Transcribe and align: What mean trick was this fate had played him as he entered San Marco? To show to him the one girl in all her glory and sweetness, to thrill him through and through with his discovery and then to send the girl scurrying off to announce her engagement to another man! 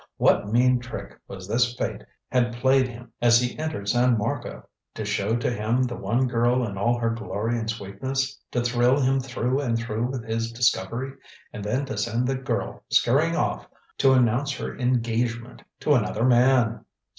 What 0.17 0.47
mean 0.47 0.79
trick 0.79 1.19
was 1.27 1.47
this 1.47 1.75
fate 1.75 2.01
had 2.31 2.53
played 2.55 2.87
him 2.87 3.13
as 3.21 3.39
he 3.39 3.55
entered 3.59 3.87
San 3.87 4.17
Marco? 4.17 4.67
To 4.95 5.05
show 5.05 5.35
to 5.35 5.51
him 5.51 5.83
the 5.83 5.95
one 5.95 6.27
girl 6.27 6.65
in 6.65 6.75
all 6.75 6.97
her 6.97 7.11
glory 7.11 7.59
and 7.59 7.69
sweetness, 7.69 8.39
to 8.49 8.63
thrill 8.63 8.99
him 8.99 9.19
through 9.19 9.59
and 9.59 9.77
through 9.77 10.05
with 10.07 10.23
his 10.23 10.51
discovery 10.53 11.13
and 11.53 11.63
then 11.63 11.85
to 11.85 11.99
send 11.99 12.27
the 12.27 12.33
girl 12.33 12.81
scurrying 12.89 13.35
off 13.35 13.67
to 13.99 14.13
announce 14.13 14.51
her 14.55 14.75
engagement 14.75 15.61
to 15.81 15.93
another 15.93 16.25
man! 16.25 16.83